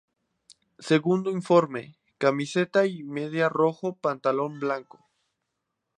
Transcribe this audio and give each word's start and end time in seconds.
Segundo 0.79 1.29
uniforme: 1.29 1.93
Camiseta 2.17 2.87
y 2.87 3.03
medias 3.03 3.51
rojo, 3.51 3.97
pantalón 3.97 4.59
blanco. 4.59 5.07